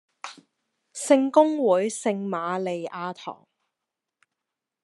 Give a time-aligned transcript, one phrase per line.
[0.95, 3.47] 聖公會聖馬利亞堂